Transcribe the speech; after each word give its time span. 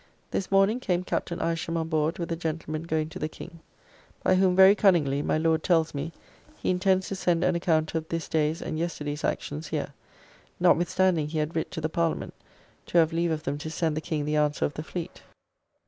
This 0.31 0.49
morning 0.49 0.79
came 0.79 1.03
Captain 1.03 1.39
Isham 1.39 1.77
on 1.77 1.87
board 1.89 2.17
with 2.17 2.31
a 2.31 2.35
gentleman 2.35 2.81
going 2.81 3.07
to 3.09 3.19
the 3.19 3.29
King, 3.29 3.59
by 4.23 4.33
whom 4.33 4.55
very 4.55 4.73
cunningly, 4.73 5.21
my 5.21 5.37
Lord 5.37 5.61
tells 5.61 5.93
me, 5.93 6.11
he 6.57 6.71
intends 6.71 7.07
to 7.09 7.15
send 7.15 7.43
an 7.43 7.53
account 7.53 7.93
of 7.93 8.07
this 8.09 8.27
day's 8.27 8.63
and 8.63 8.79
yesterday's 8.79 9.23
actions 9.23 9.67
here, 9.67 9.93
notwithstanding 10.59 11.27
he 11.27 11.37
had 11.37 11.55
writ 11.55 11.69
to 11.69 11.81
the 11.81 11.87
Parliament 11.87 12.33
to 12.87 12.97
have 12.97 13.13
leave 13.13 13.29
of 13.29 13.43
them 13.43 13.59
to 13.59 13.69
send 13.69 13.95
the 13.95 14.01
King 14.01 14.25
the 14.25 14.37
answer 14.37 14.65
of 14.65 14.73
the 14.73 14.81
fleet. 14.81 15.21